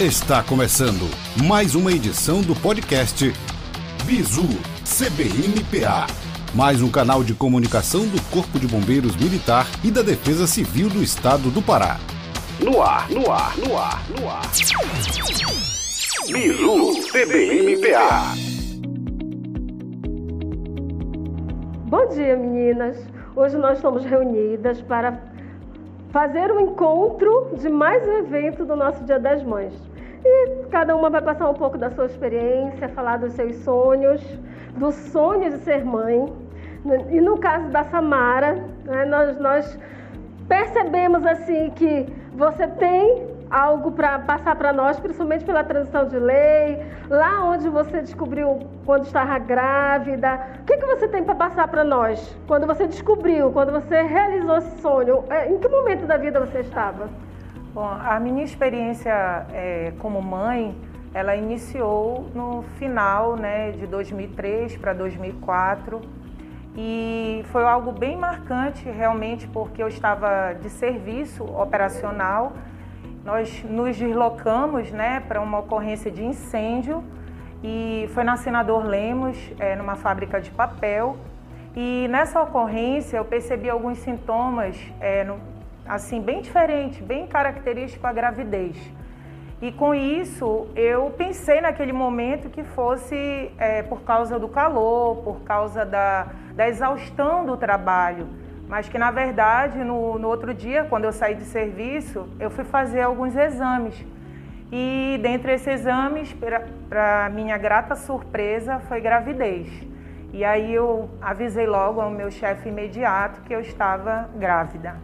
[0.00, 1.08] Está começando
[1.46, 3.30] mais uma edição do podcast
[4.04, 4.48] Bizu
[4.84, 6.06] CBMPA,
[6.54, 11.02] mais um canal de comunicação do Corpo de Bombeiros Militar e da Defesa Civil do
[11.02, 11.98] Estado do Pará.
[12.58, 14.42] No ar, no ar, no ar, no ar.
[16.26, 18.34] Bizu CBMPA.
[21.86, 22.96] Bom dia, meninas.
[23.36, 25.31] Hoje nós estamos reunidas para
[26.12, 29.72] fazer um encontro de mais um evento do nosso Dia das Mães.
[30.24, 34.22] E cada uma vai passar um pouco da sua experiência, falar dos seus sonhos,
[34.76, 36.32] do sonho de ser mãe.
[37.10, 39.78] E no caso da Samara, né, nós, nós
[40.46, 46.84] percebemos assim que você tem algo para passar para nós, principalmente pela transição de lei,
[47.08, 50.40] lá onde você descobriu quando estava grávida.
[50.60, 52.36] O que, que você tem para passar para nós?
[52.46, 56.60] Quando você descobriu, quando você realizou esse sonho, é, em que momento da vida você
[56.60, 57.08] estava?
[57.74, 60.76] Bom, a minha experiência é, como mãe,
[61.14, 66.00] ela iniciou no final né, de 2003 para 2004
[66.76, 72.52] e foi algo bem marcante realmente porque eu estava de serviço operacional
[73.24, 77.04] nós nos deslocamos né, para uma ocorrência de incêndio
[77.62, 81.16] e foi na Senador Lemos, é, numa fábrica de papel.
[81.74, 85.40] E nessa ocorrência eu percebi alguns sintomas é, no,
[85.86, 88.76] assim bem diferentes, bem característicos à gravidez.
[89.60, 95.40] E com isso eu pensei naquele momento que fosse é, por causa do calor, por
[95.42, 101.04] causa da, da exaustão do trabalho mas que na verdade no, no outro dia, quando
[101.04, 104.02] eu saí de serviço, eu fui fazer alguns exames.
[104.74, 106.34] E dentre esses exames,
[106.88, 109.68] para minha grata surpresa, foi gravidez.
[110.32, 114.96] E aí eu avisei logo ao meu chefe imediato que eu estava grávida.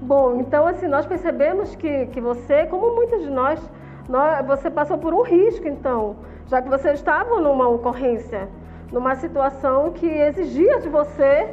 [0.00, 3.60] Bom, então assim, nós percebemos que, que você, como muitos de nós,
[4.08, 8.48] nós, você passou por um risco então, já que você estava numa ocorrência,
[8.90, 11.52] numa situação que exigia de você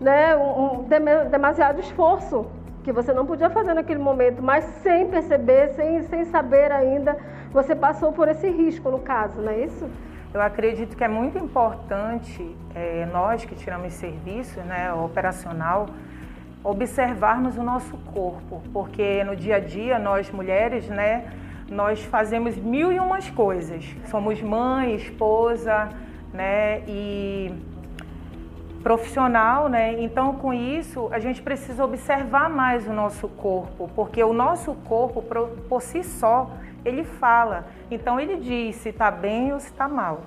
[0.00, 2.46] né, um, um, demasiado esforço
[2.88, 7.18] que você não podia fazer naquele momento, mas sem perceber, sem, sem saber ainda,
[7.52, 9.86] você passou por esse risco no caso, não é isso?
[10.32, 15.86] Eu acredito que é muito importante é, nós que tiramos serviço né, operacional
[16.64, 21.30] observarmos o nosso corpo, porque no dia a dia nós mulheres, né,
[21.68, 23.84] nós fazemos mil e umas coisas.
[24.06, 25.90] Somos mãe, esposa,
[26.32, 27.52] né, e
[28.82, 30.00] profissional, né?
[30.00, 35.22] Então, com isso, a gente precisa observar mais o nosso corpo, porque o nosso corpo,
[35.68, 36.50] por si só,
[36.84, 37.66] ele fala.
[37.90, 40.22] Então, ele diz se está bem ou se está mal.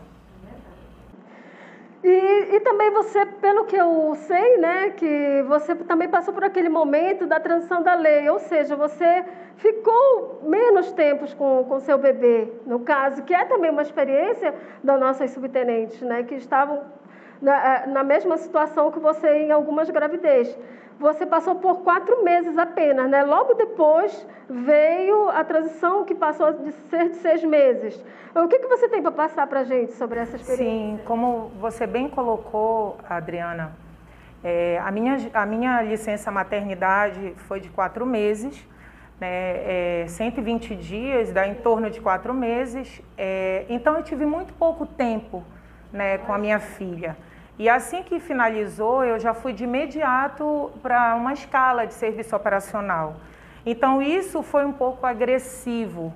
[2.03, 6.67] E, e, também você, pelo que eu sei, né, que você também passou por aquele
[6.67, 9.23] momento da transição da lei, ou seja, você
[9.57, 14.51] ficou menos tempos com o seu bebê, no caso, que é também uma experiência
[14.83, 16.81] das nossas subtenentes, né, que estavam
[17.41, 20.55] na, eh, na mesma situação que você em algumas gravidez.
[20.99, 23.23] Você passou por quatro meses apenas, né?
[23.23, 27.99] Logo depois veio a transição que passou de ser de seis meses.
[28.35, 30.65] O que, que você tem para passar para a gente sobre essa experiência?
[30.65, 33.75] Sim, como você bem colocou, Adriana,
[34.43, 38.63] é, a, minha, a minha licença maternidade foi de quatro meses,
[39.19, 43.01] né, é, 120 dias, dá em torno de quatro meses.
[43.17, 45.43] É, então eu tive muito pouco tempo
[45.91, 47.15] né, com a minha filha.
[47.59, 53.15] E assim que finalizou, eu já fui de imediato para uma escala de serviço operacional.
[53.65, 56.13] Então isso foi um pouco agressivo,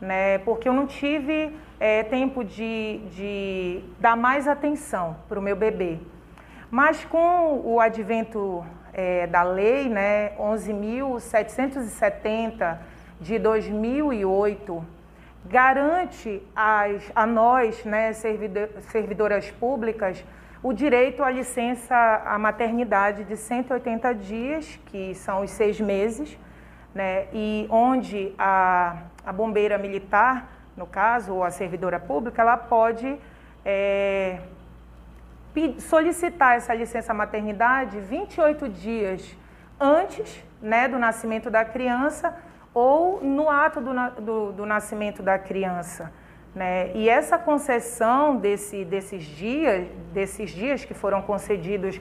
[0.00, 0.38] né?
[0.38, 5.98] Porque eu não tive é, tempo de, de dar mais atenção para o meu bebê.
[6.70, 12.78] Mas com o advento é, da lei, né, 11.770
[13.20, 14.84] de 2008,
[15.46, 20.22] garante as, a nós, né, servidoras públicas,
[20.62, 26.38] o direito à licença à maternidade de 180 dias, que são os seis meses,
[26.94, 33.18] né, e onde a, a bombeira militar, no caso, ou a servidora pública, ela pode
[33.64, 34.40] é,
[35.78, 39.36] solicitar essa licença maternidade 28 dias
[39.78, 42.34] antes né, do nascimento da criança
[42.74, 46.12] ou no ato do, do, do nascimento da criança.
[46.58, 46.90] Né?
[46.92, 52.00] E essa concessão desse, desses dias, desses dias que foram concedidos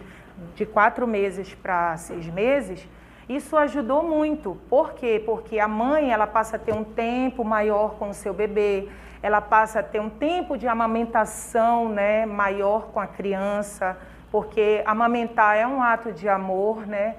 [0.56, 2.90] de quatro meses para seis meses,
[3.30, 4.58] isso ajudou muito.
[4.68, 5.22] Por quê?
[5.24, 8.90] Porque a mãe ela passa a ter um tempo maior com o seu bebê,
[9.22, 13.96] ela passa a ter um tempo de amamentação né, maior com a criança,
[14.32, 17.16] porque amamentar é um ato de amor, né?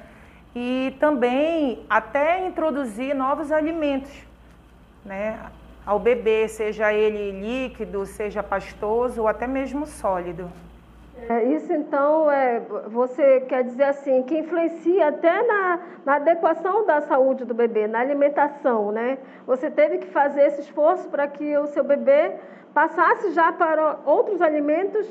[0.57, 4.11] E também até introduzir novos alimentos,
[5.05, 5.39] né?
[5.89, 10.51] Ao bebê, seja ele líquido, seja pastoso ou até mesmo sólido.
[11.31, 17.01] É, isso então é, você quer dizer assim, que influencia até na, na, adequação da
[17.01, 19.17] saúde do bebê, na alimentação, né?
[19.47, 22.35] Você teve que fazer esse esforço para que o seu bebê
[22.75, 25.09] passasse já para outros alimentos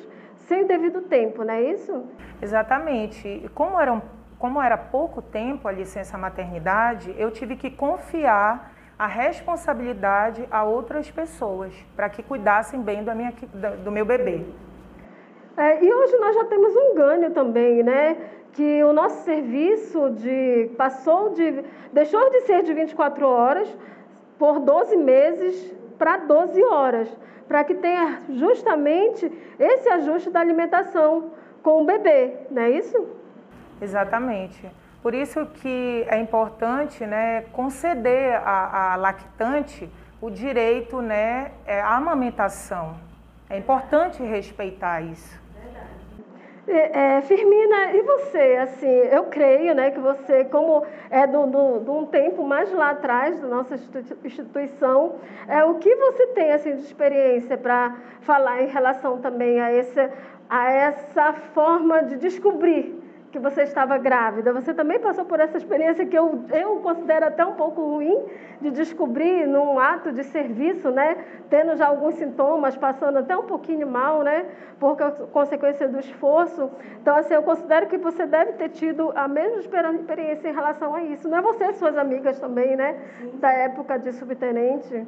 [0.47, 2.05] sem o devido tempo, não é isso?
[2.39, 3.49] Exatamente.
[3.55, 3.99] Como era,
[4.37, 11.11] como era pouco tempo a licença maternidade, eu tive que confiar a responsabilidade a outras
[11.11, 13.33] pessoas para que cuidassem bem do, minha,
[13.83, 14.43] do meu bebê.
[15.55, 18.17] É, e hoje nós já temos um ganho também, né?
[18.53, 21.63] Que o nosso serviço de passou de
[21.93, 23.67] deixou de ser de 24 horas
[24.37, 27.09] por 12 meses para 12 horas,
[27.47, 31.31] para que tenha justamente esse ajuste da alimentação
[31.63, 33.07] com o bebê, não é isso?
[33.81, 34.69] Exatamente.
[35.07, 39.89] Por isso que é importante né, conceder à, à lactante
[40.19, 42.97] o direito né, é, à amamentação.
[43.49, 45.41] É importante respeitar isso.
[46.67, 48.57] É, é, Firmina, e você?
[48.57, 53.47] Assim, eu creio né, que você, como é de um tempo mais lá atrás da
[53.47, 53.75] nossa
[54.25, 55.15] instituição,
[55.47, 59.67] é, o que você tem assim, de experiência para falar em relação também a,
[60.49, 62.96] a essa forma de descobrir
[63.31, 64.53] que você estava grávida.
[64.53, 68.25] Você também passou por essa experiência que eu, eu considero até um pouco ruim
[68.61, 71.25] de descobrir num ato de serviço, né?
[71.49, 74.45] Tendo já alguns sintomas, passando até um pouquinho mal, né?
[74.79, 74.95] Por
[75.31, 76.69] consequência do esforço.
[77.01, 81.03] Então, assim, eu considero que você deve ter tido a mesma experiência em relação a
[81.03, 81.27] isso.
[81.27, 82.95] Não é você e suas amigas também, né?
[83.35, 85.05] Da época de subtenente.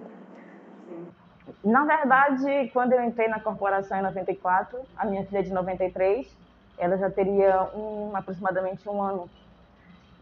[1.63, 6.38] Na verdade, quando eu entrei na corporação em 94, a minha filha é de 93,
[6.79, 9.29] ela já teria um, aproximadamente um ano.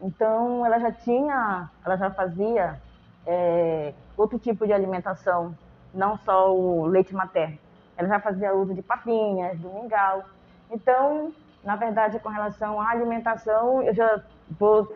[0.02, 2.80] Então, ela já tinha, ela já fazia
[3.26, 5.56] é, outro tipo de alimentação,
[5.94, 7.58] não só o leite materno.
[7.96, 10.24] Ela já fazia uso de papinhas, do mingau.
[10.70, 11.32] Então,
[11.64, 14.20] na verdade, com relação à alimentação, eu já
[14.58, 14.92] vou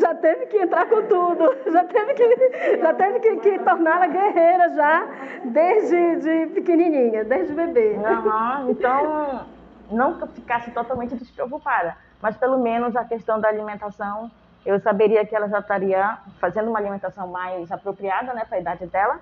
[0.00, 4.70] já teve que entrar com tudo, já teve que, já teve que, que torná-la guerreira
[4.70, 5.06] já,
[5.44, 7.96] desde de pequenininha, desde bebê.
[7.96, 9.46] Uhum, então,
[9.90, 14.30] não ficasse totalmente despreocupada, mas pelo menos a questão da alimentação,
[14.64, 18.86] eu saberia que ela já estaria fazendo uma alimentação mais apropriada né, para a idade
[18.86, 19.20] dela,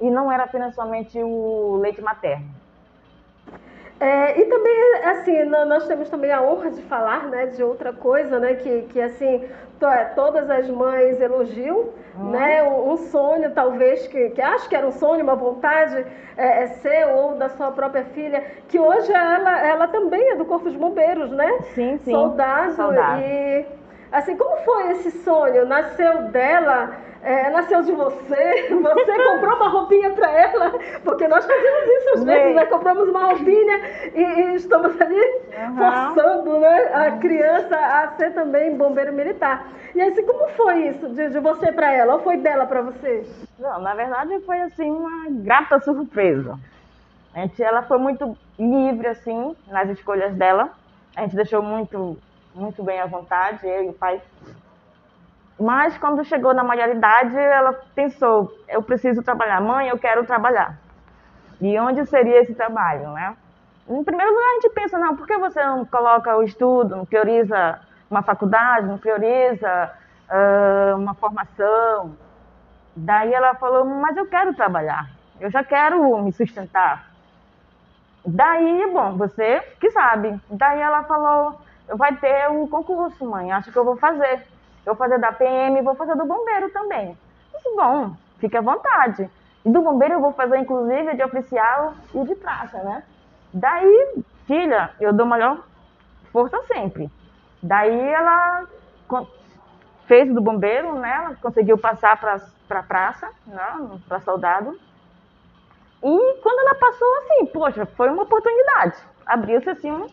[0.00, 2.48] e não era apenas somente o leite materno.
[4.00, 8.40] É, e também, assim, nós temos também a honra de falar né, de outra coisa,
[8.40, 9.44] né, que, que assim,
[9.80, 12.30] é, todas as mães elogiam, hum.
[12.30, 16.04] né, um, sonho talvez, que, que acho que era um sonho, uma vontade
[16.36, 20.44] é, é seu ou da sua própria filha, que hoje ela, ela também é do
[20.44, 21.60] Corpo de Bombeiros, né?
[21.74, 22.10] Sim, sim.
[22.10, 22.72] Soldado.
[22.74, 23.22] Soldado.
[23.22, 23.64] E,
[24.18, 25.66] assim, como foi esse sonho?
[25.66, 30.72] Nasceu dela é, nasceu de você, você comprou uma roupinha para ela,
[31.02, 32.66] porque nós fazemos isso às vezes, né?
[32.66, 33.80] Compramos uma roupinha
[34.14, 35.76] e, e estamos ali uhum.
[35.76, 39.66] forçando né, a criança a ser também bombeiro militar.
[39.94, 43.26] E assim, como foi isso de, de você para ela, ou foi dela para você?
[43.58, 46.58] Não, na verdade foi assim uma grata surpresa.
[47.34, 50.68] A gente, ela foi muito livre assim nas escolhas dela.
[51.16, 52.18] A gente deixou muito,
[52.54, 54.22] muito bem à vontade, eu e o pai
[55.58, 59.60] mas quando chegou na maioridade, ela pensou: eu preciso trabalhar.
[59.60, 60.78] Mãe, eu quero trabalhar.
[61.60, 63.36] E onde seria esse trabalho, né?
[63.88, 67.06] Em primeiro lugar, a gente pensa: não, por que você não coloca o estudo, não
[67.06, 67.80] prioriza
[68.10, 69.92] uma faculdade, não prioriza
[70.28, 72.16] uh, uma formação?
[72.96, 75.08] Daí ela falou: mas eu quero trabalhar.
[75.40, 77.10] Eu já quero me sustentar.
[78.26, 80.40] Daí, bom, você que sabe.
[80.50, 84.46] Daí ela falou: vai ter o concurso, mãe, acho que eu vou fazer.
[84.86, 87.16] Eu vou fazer da PM, vou fazer do bombeiro também.
[87.76, 89.30] Bom, fique à vontade.
[89.64, 93.02] E do bombeiro eu vou fazer, inclusive, de oficial e de praça, né?
[93.52, 94.14] Daí,
[94.46, 95.64] filha, eu dou maior
[96.30, 97.10] força sempre.
[97.62, 98.66] Daí ela
[100.06, 101.14] fez do bombeiro, né?
[101.16, 103.98] Ela conseguiu passar para pra praça, né?
[104.08, 104.78] para soldado.
[106.02, 108.96] E quando ela passou, assim, poxa, foi uma oportunidade.
[109.24, 110.06] Abriu-se, assim,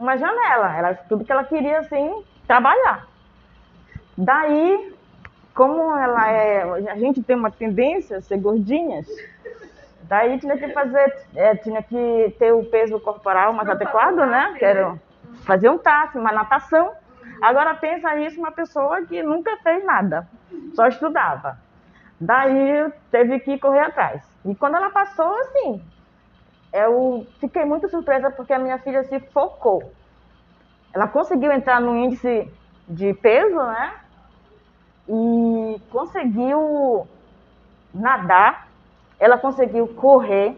[0.00, 0.74] uma janela.
[0.74, 3.06] Era tudo que ela queria, assim, trabalhar.
[4.16, 4.94] Daí,
[5.54, 9.06] como ela é, a gente tem uma tendência a ser gordinhas,
[10.02, 14.56] daí tinha que fazer, é, tinha que ter o peso corporal mais adequado, né?
[14.58, 14.98] Quero
[15.44, 16.92] fazer um TAF, uma natação.
[17.42, 20.26] Agora pensa isso uma pessoa que nunca fez nada,
[20.74, 21.58] só estudava.
[22.20, 24.22] Daí teve que correr atrás.
[24.44, 25.82] E quando ela passou, assim,
[26.72, 29.92] eu fiquei muito surpresa porque a minha filha se focou.
[30.92, 32.50] Ela conseguiu entrar no índice
[32.88, 33.94] de peso, né?
[35.08, 37.06] e conseguiu
[37.92, 38.70] nadar
[39.20, 40.56] ela conseguiu correr.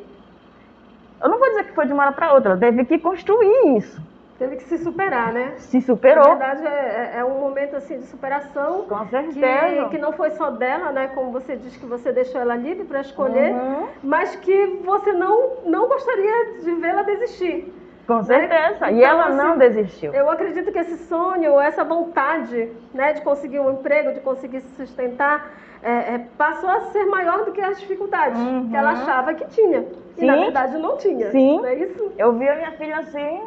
[1.21, 3.77] Eu não vou dizer que foi de uma hora para outra, ela teve que construir
[3.77, 4.01] isso.
[4.39, 5.53] Teve que se superar, né?
[5.59, 6.25] Se superou.
[6.31, 8.87] Na verdade, é, é, é um momento assim de superação.
[8.89, 9.89] Com Que, certeza.
[9.91, 11.09] que não foi só dela, né?
[11.15, 13.87] Como você diz que você deixou ela livre para escolher, Uhum.
[14.03, 17.73] mas que você não, não gostaria de vê-la desistir.
[18.07, 18.91] Com certeza.
[18.91, 20.13] E Então, ela assim, não desistiu.
[20.13, 24.75] Eu acredito que esse sonho, essa vontade né, de conseguir um emprego, de conseguir se
[24.75, 25.53] sustentar,
[25.85, 28.71] é, é, passou a ser maior do que as dificuldades Uhum.
[28.71, 29.87] que ela achava que tinha.
[30.19, 30.41] E na Sim.
[30.41, 31.31] verdade não tinha.
[31.31, 31.59] Sim.
[31.59, 32.13] Não é isso?
[32.19, 33.41] Eu vi a minha filha assim,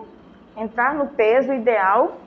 [0.55, 2.17] entrar no peso ideal.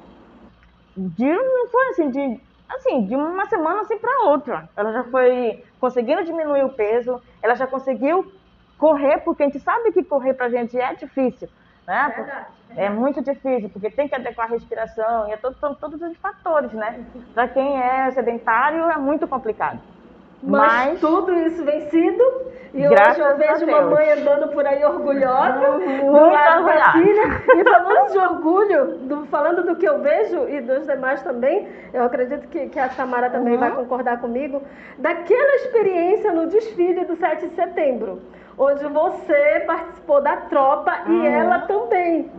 [0.97, 4.68] De, não foi assim, de, assim, de uma semana assim para outra.
[4.76, 8.32] Ela já foi conseguindo diminuir o peso, ela já conseguiu
[8.76, 11.49] correr, porque a gente sabe que correr pra gente é difícil.
[11.87, 12.12] Né?
[12.14, 12.47] Verdade.
[12.76, 16.16] É muito difícil, porque tem que adequar a respiração, e é todo, são todos os
[16.18, 17.04] fatores, né?
[17.32, 19.80] Para quem é sedentário é muito complicado.
[20.42, 22.49] Mas, Mas- tudo isso vencido.
[22.75, 23.71] E hoje eu vejo Deus.
[23.80, 27.23] mamãe andando por aí orgulhosa do Muito lado da filha.
[27.57, 32.04] E falando de orgulho, do- falando do que eu vejo e dos demais também, eu
[32.04, 33.61] acredito que, que a Samara também Uhum.
[33.61, 34.62] vai concordar comigo,
[34.99, 38.21] daquela experiência no desfile do 7 de setembro,
[38.59, 41.25] onde você participou da tropa e Uhum.
[41.26, 42.30] ela também.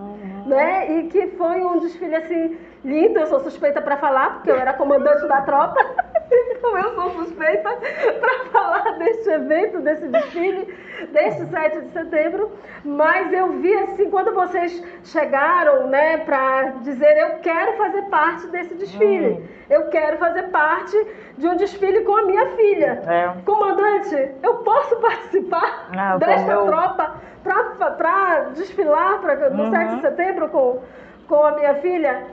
[0.46, 0.91] Né?
[0.91, 4.74] E que foi um desfile assim lindo, eu sou suspeita para falar, porque eu era
[4.74, 5.75] comandante da tropa.
[6.32, 7.70] Então eu sou suspeita
[8.20, 10.74] para falar deste evento, desse desfile,
[11.12, 12.52] deste 7 de setembro.
[12.86, 18.76] Mas eu vi assim, quando vocês chegaram, né, para dizer eu quero fazer parte desse
[18.76, 19.44] desfile.
[19.70, 20.96] Eu quero fazer parte
[21.38, 23.02] de um desfile com a minha filha.
[23.08, 23.32] É.
[23.46, 29.72] Comandante, eu posso participar Ah, desta meu- tropa para desfilar pra, no Uhum.
[29.72, 30.82] 7 de setembro com,
[31.28, 32.24] com a minha filha?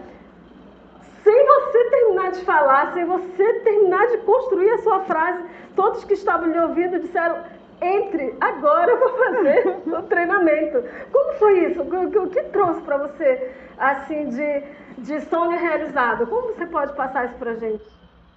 [2.37, 7.00] De falar, sem você terminar de construir a sua frase, todos que estavam lhe ouvindo
[7.00, 7.38] disseram:
[7.81, 10.83] entre, agora eu vou fazer o treinamento.
[11.12, 11.83] Como foi isso?
[11.83, 14.62] O que, o que trouxe para você, assim, de,
[14.99, 16.26] de sonho realizado?
[16.26, 17.85] Como você pode passar isso para gente?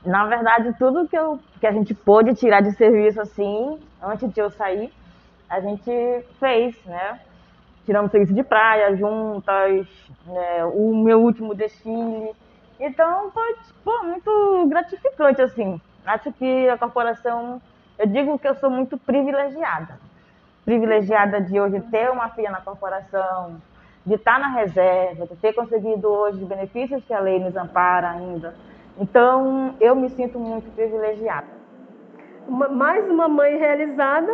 [0.06, 4.39] Na verdade, tudo que, eu, que a gente pôde tirar de serviço assim, antes de
[4.39, 4.91] eu sair,
[5.50, 7.20] a gente fez, né?
[7.86, 9.88] Tiramos serviço de praia juntas,
[10.25, 10.63] né?
[10.65, 12.32] o meu último desfile.
[12.79, 15.81] Então foi muito gratificante, assim.
[16.05, 17.62] Acho que a corporação,
[17.98, 20.00] eu digo que eu sou muito privilegiada.
[20.63, 23.62] Privilegiada de hoje ter uma filha na corporação,
[24.05, 28.12] de estar na reserva, de ter conseguido hoje os benefícios que a lei nos ampara
[28.12, 28.55] ainda.
[28.98, 31.48] Então, eu me sinto muito privilegiada.
[32.48, 34.31] Mais uma mãe realizada,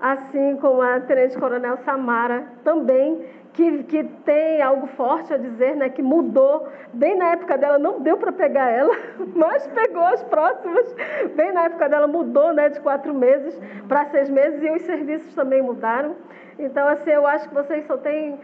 [0.00, 5.88] assim como a Tenente Coronel Samara também, que, que tem algo forte a dizer, né,
[5.88, 6.68] que mudou.
[6.92, 8.94] Bem na época dela não deu para pegar ela,
[9.34, 10.94] mas pegou as próximas.
[11.34, 15.34] Bem na época dela mudou, né, de quatro meses para seis meses e os serviços
[15.34, 16.16] também mudaram.
[16.58, 18.38] Então, assim, eu acho que vocês só têm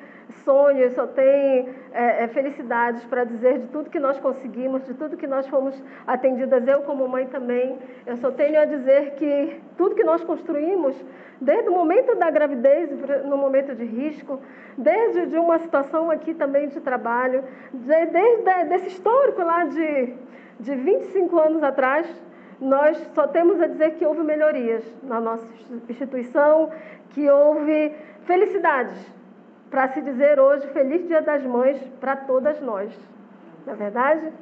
[0.45, 5.17] sonhos, só tem é, é, felicidades para dizer de tudo que nós conseguimos, de tudo
[5.17, 7.79] que nós fomos atendidas, eu como mãe também.
[8.07, 10.95] Eu só tenho a dizer que tudo que nós construímos,
[11.41, 12.91] desde o momento da gravidez,
[13.25, 14.41] no momento de risco,
[14.77, 17.43] desde de uma situação aqui também de trabalho,
[17.73, 20.15] de- desde desse histórico lá de,
[20.61, 22.07] de 25 anos atrás,
[22.61, 25.47] nós só temos a dizer que houve melhorias na nossa
[25.89, 26.71] instituição,
[27.11, 27.95] que houve
[28.25, 28.99] felicidades
[29.71, 32.91] para se dizer hoje Feliz Dia das Mães para todas nós.
[33.67, 34.33] Não é verdade?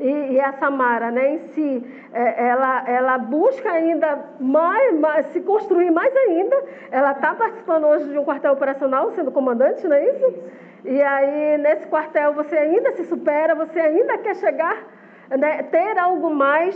[0.00, 5.40] E, e a Samara, né, em si, é, ela, ela busca ainda mais, mais, se
[5.42, 6.56] construir mais ainda.
[6.90, 10.34] Ela está participando hoje de um quartel operacional, sendo comandante, não é isso?
[10.84, 14.76] E aí, nesse quartel, você ainda se supera, você ainda quer chegar,
[15.30, 16.74] né, ter algo mais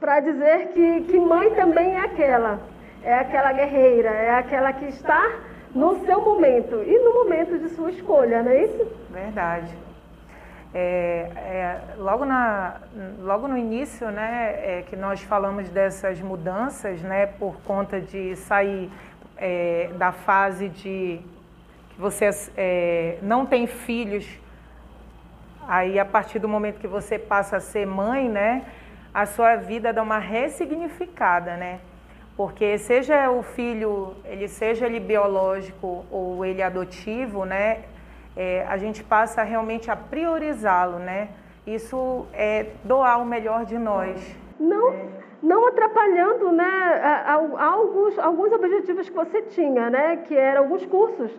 [0.00, 2.58] para dizer que, que mãe também é aquela.
[3.04, 5.22] É aquela guerreira, é aquela que está
[5.74, 8.86] no seu momento e no momento de sua escolha, não é isso?
[9.10, 9.76] Verdade.
[10.72, 12.80] É, é, logo, na,
[13.20, 18.90] logo no início, né, é, que nós falamos dessas mudanças, né, por conta de sair
[19.36, 21.20] é, da fase de
[21.90, 24.26] que você é, não tem filhos,
[25.66, 28.64] aí a partir do momento que você passa a ser mãe, né,
[29.12, 31.78] a sua vida dá uma ressignificada, né?
[32.36, 37.84] Porque seja o filho, ele seja ele biológico ou ele adotivo, né?
[38.36, 41.28] É, a gente passa realmente a priorizá-lo, né?
[41.66, 44.36] Isso é doar o melhor de nós.
[44.58, 44.94] Não,
[45.42, 47.02] não atrapalhando, né,
[47.58, 51.30] alguns, alguns objetivos que você tinha, né, que eram alguns cursos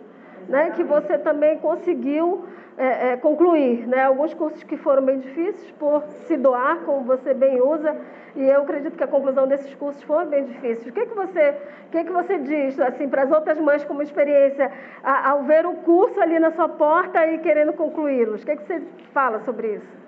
[0.48, 2.46] né, que você também conseguiu
[2.78, 4.04] é, é, concluir, né?
[4.04, 7.96] Alguns cursos que foram bem difíceis por se doar, como você bem usa,
[8.36, 10.92] e eu acredito que a conclusão desses cursos foi bem difícil.
[10.92, 11.56] O que, que você,
[11.88, 14.70] o que, que você diz assim para as outras mães como experiência
[15.04, 18.44] a, ao ver o curso ali na sua porta e querendo concluí-los?
[18.44, 18.82] O que, que você
[19.14, 20.05] fala sobre isso?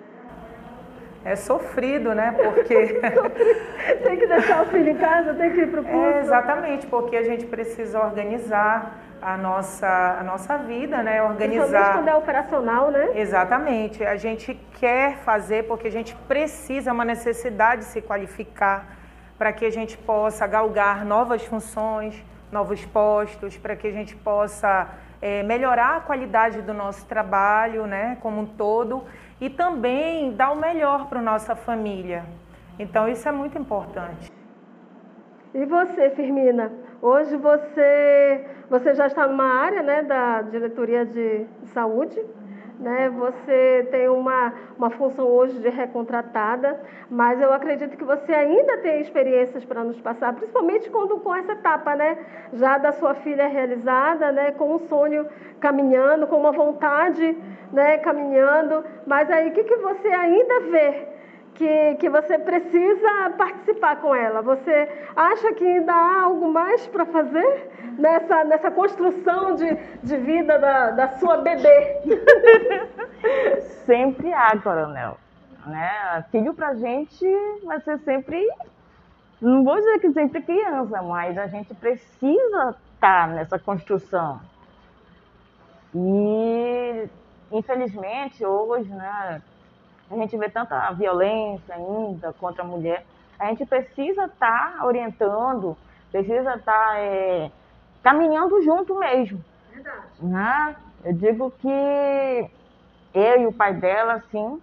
[1.27, 2.33] É sofrido, né?
[2.41, 2.73] Porque.
[4.01, 5.99] tem que deixar o filho em casa, tem que ir para o curso.
[5.99, 11.21] É, exatamente, porque a gente precisa organizar a nossa, a nossa vida, né?
[11.21, 11.95] Organizar.
[11.95, 13.09] quando é operacional, né?
[13.15, 14.05] Exatamente.
[14.05, 18.95] A gente quer fazer porque a gente precisa, é uma necessidade de se qualificar
[19.37, 24.87] para que a gente possa galgar novas funções, novos postos, para que a gente possa
[25.21, 28.17] é, melhorar a qualidade do nosso trabalho, né?
[28.21, 29.03] Como um todo
[29.39, 32.25] e também dar o melhor para nossa família.
[32.79, 34.31] Então isso é muito importante.
[35.53, 36.71] E você, Firmina?
[37.01, 42.19] Hoje você, você já está numa área né, da diretoria de saúde,
[42.79, 43.09] né?
[43.09, 46.79] Você tem uma, uma função hoje de recontratada,
[47.09, 51.53] mas eu acredito que você ainda tem experiências para nos passar, principalmente quando com essa
[51.53, 52.17] etapa, né?
[52.53, 54.51] Já da sua filha realizada, né?
[54.51, 55.27] Com um sonho
[55.59, 57.35] caminhando, com uma vontade,
[57.71, 57.97] né?
[57.97, 58.83] Caminhando.
[59.05, 61.16] Mas aí, o que, que você ainda vê
[61.57, 64.41] que, que você precisa participar com ela.
[64.43, 70.59] Você acha que ainda há algo mais para fazer nessa, nessa construção de, de vida
[70.59, 72.01] da, da sua bebê?
[73.85, 75.17] sempre há, coronel.
[75.65, 76.23] Né?
[76.31, 77.25] Filho a gente
[77.63, 78.47] vai ser sempre,
[79.41, 84.39] não vou dizer que sempre criança, mas a gente precisa estar tá nessa construção.
[85.95, 87.09] E,
[87.51, 89.41] infelizmente, hoje, né,
[90.09, 93.05] a gente vê tanta violência ainda contra a mulher.
[93.39, 95.77] A gente precisa estar tá orientando,
[96.11, 97.51] precisa estar tá, é,
[98.01, 99.43] caminhando junto mesmo.
[99.71, 99.97] Verdade.
[100.19, 100.75] Né?
[101.03, 102.49] Eu digo que
[103.13, 104.61] eu e o pai dela, assim,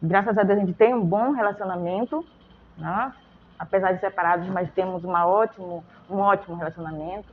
[0.00, 2.24] graças a Deus a gente tem um bom relacionamento,
[2.78, 3.12] né?
[3.58, 7.28] apesar de separados, mas temos uma ótimo, um ótimo relacionamento.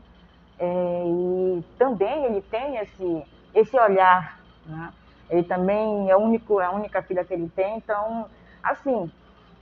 [0.58, 4.90] É, e também ele tem esse, esse olhar né?
[5.30, 8.26] Ele também é, único, é a única filha que ele tem, então,
[8.64, 9.12] assim,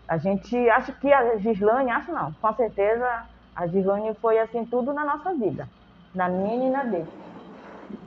[0.08, 3.25] a gente acha que a Gislane, acho não, com certeza
[3.56, 5.67] a Gislane foi assim tudo na nossa vida,
[6.13, 7.08] na minha e na dele.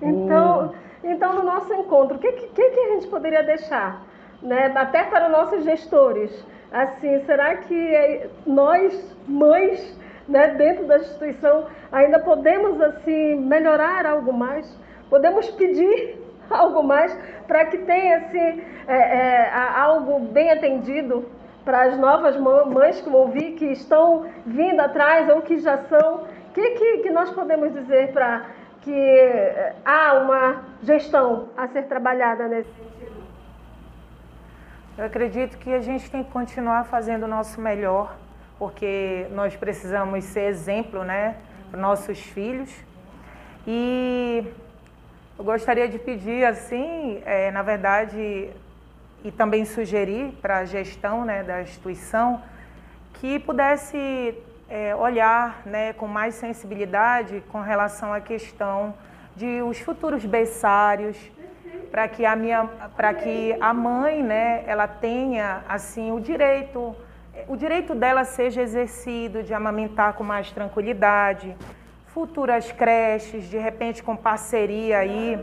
[0.01, 1.09] Então, e...
[1.09, 4.01] então no nosso encontro, o que, que, que a gente poderia deixar?
[4.40, 4.73] Né?
[4.75, 6.46] Até para os nossos gestores.
[6.73, 14.73] Assim, será que nós, mães, né, dentro da instituição, ainda podemos assim melhorar algo mais?
[15.11, 16.20] Podemos pedir
[16.59, 21.27] algo mais para que tenha assim, é, é, algo bem atendido
[21.65, 26.25] para as novas mães que vão vir, que estão vindo atrás ou que já são.
[26.49, 28.47] O que, que, que nós podemos dizer para
[28.81, 33.21] que é, há uma gestão a ser trabalhada nesse sentido?
[34.99, 38.17] Eu acredito que a gente tem que continuar fazendo o nosso melhor,
[38.59, 41.37] porque nós precisamos ser exemplo né,
[41.71, 42.71] para nossos filhos.
[43.67, 44.45] E
[45.40, 48.50] eu gostaria de pedir, assim, é, na verdade,
[49.24, 52.42] e também sugerir para a gestão né, da instituição
[53.14, 54.35] que pudesse
[54.68, 58.92] é, olhar né, com mais sensibilidade com relação à questão
[59.35, 61.16] de os futuros berçários,
[61.90, 66.94] para que a minha, para que a mãe, né, ela tenha assim o direito,
[67.48, 71.57] o direito dela seja exercido de amamentar com mais tranquilidade,
[72.12, 75.38] futuras creches, de repente com parceria aí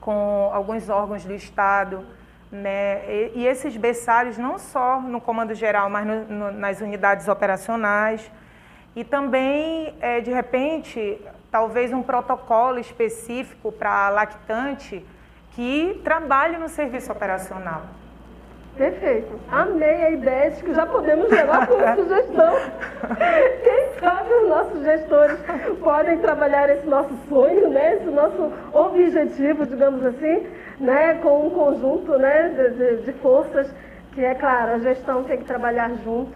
[0.00, 2.04] com alguns órgãos do Estado,
[2.50, 3.30] né?
[3.34, 8.30] E, esses berçários não só no comando geral, mas no, no, nas unidades operacionais
[8.96, 15.04] e também, é, de repente, talvez um protocolo específico para lactante
[15.50, 17.82] que trabalhe no serviço operacional.
[18.78, 19.40] Perfeito.
[19.50, 22.54] Amei a ideia de que já podemos levar como sugestão.
[23.64, 25.36] Quem sabe os nossos gestores
[25.82, 27.96] podem trabalhar esse nosso sonho, né?
[27.96, 30.46] esse nosso objetivo, digamos assim,
[30.78, 31.14] né?
[31.14, 32.50] com um conjunto né?
[32.50, 33.68] de, de, de forças
[34.14, 36.32] que, é claro, a gestão tem que trabalhar junto.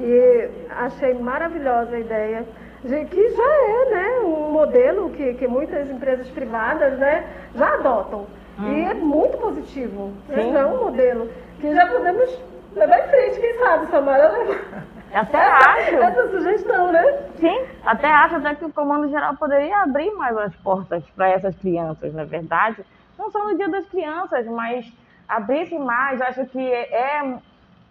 [0.00, 2.44] E achei maravilhosa a ideia
[2.82, 8.26] de que já é né, um modelo que, que muitas empresas privadas né, já adotam.
[8.58, 8.72] Hum.
[8.72, 10.12] E é muito positivo.
[10.28, 11.28] Já é um modelo
[11.60, 12.38] que já podemos
[12.74, 14.84] levar em frente, quem sabe, Samara levar.
[15.14, 15.94] Até acho.
[15.94, 17.02] Essa sugestão, né?
[17.38, 21.54] Sim, até acho até que o Comando Geral poderia abrir mais as portas para essas
[21.56, 22.84] crianças, na verdade.
[23.16, 24.92] Não só no Dia das Crianças, mas
[25.28, 26.20] abrisse mais.
[26.20, 27.38] Acho que é,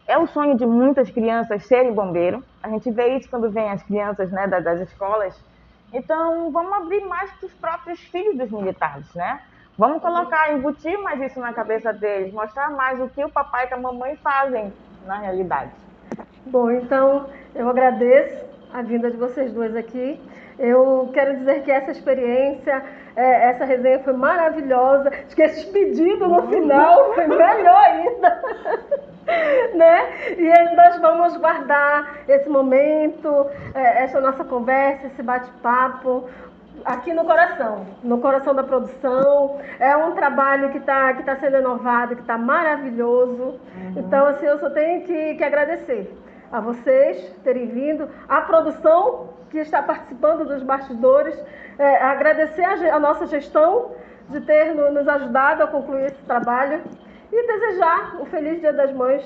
[0.05, 2.43] é o sonho de muitas crianças serem bombeiro.
[2.61, 5.33] A gente vê isso quando vem as crianças né, das, das escolas
[5.93, 9.39] Então, vamos abrir mais para os próprios filhos dos militares, né?
[9.75, 13.73] Vamos colocar, embutir mais isso na cabeça deles, mostrar mais o que o papai e
[13.73, 14.71] a mamãe fazem
[15.07, 15.71] na realidade.
[16.45, 20.21] Bom, então eu agradeço a vinda de vocês duas aqui.
[20.59, 22.83] Eu quero dizer que essa experiência,
[23.15, 25.09] é, essa resenha foi maravilhosa.
[25.09, 28.41] Acho que esse pedido no final foi melhor ainda.
[29.73, 30.35] né?
[30.37, 36.29] E nós vamos guardar esse momento, é, essa nossa conversa, esse bate-papo
[36.85, 39.59] aqui no coração, no coração da produção.
[39.79, 43.43] É um trabalho que está que tá sendo renovado, que está maravilhoso.
[43.43, 43.93] Uhum.
[43.97, 46.11] Então, assim, eu só tenho que, que agradecer
[46.51, 51.35] a vocês terem vindo, a produção que está participando dos bastidores,
[51.79, 53.91] é, agradecer a, a, nossa gestão
[54.29, 56.83] de ter no, nos ajudado a concluir esse trabalho
[57.31, 59.25] e desejar um feliz Dia das Mães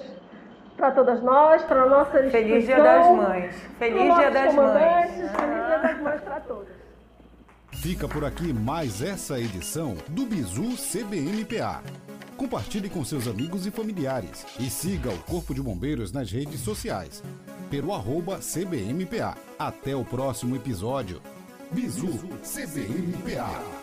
[0.77, 2.23] para todas nós, para a nossa.
[2.29, 3.55] Feliz Dia das Mães.
[3.77, 5.11] Feliz Dia das Mães.
[5.11, 6.76] Feliz Dia das Mães para todos.
[7.81, 11.83] Fica por aqui mais essa edição do Bizu CBMPA.
[12.35, 17.23] Compartilhe com seus amigos e familiares e siga o Corpo de Bombeiros nas redes sociais,
[17.69, 19.37] pelo arroba CBMPA.
[19.57, 21.21] Até o próximo episódio.
[21.71, 23.76] Bizu CBMPA.